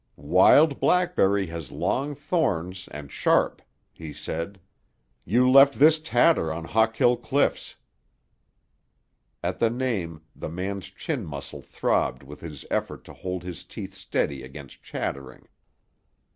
"Wild 0.17 0.79
blackberry 0.79 1.45
has 1.45 1.71
long 1.71 2.15
thorns 2.15 2.87
and 2.89 3.11
sharp," 3.11 3.61
he 3.93 4.11
said. 4.11 4.59
"You 5.25 5.47
left 5.47 5.75
this 5.75 5.99
tatter 5.99 6.51
on 6.51 6.65
Hawkill 6.65 7.17
Cliffs." 7.17 7.75
At 9.43 9.59
the 9.59 9.69
name, 9.69 10.23
the 10.35 10.49
man's 10.49 10.87
chin 10.87 11.23
muscle 11.23 11.61
throbbed 11.61 12.23
with 12.23 12.39
his 12.39 12.65
effort 12.71 13.03
to 13.03 13.13
hold 13.13 13.43
his 13.43 13.63
teeth 13.63 13.93
steady 13.93 14.41
against 14.41 14.81
chattering. 14.81 15.47